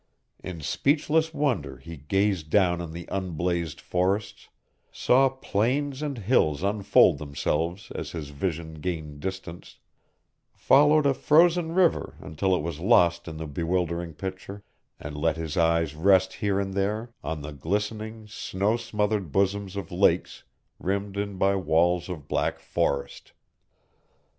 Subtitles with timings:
[0.43, 4.49] In speechless wonder he gazed down on the unblazed forests,
[4.91, 9.77] saw plains and hills unfold themselves as his vision gained distance,
[10.55, 14.63] followed a frozen river until it was lost in the bewildering picture,
[14.99, 19.91] and let his eyes rest here and there on the glistening, snow smothered bosoms of
[19.91, 20.43] lakes,
[20.79, 23.33] rimmed in by walls of black forest.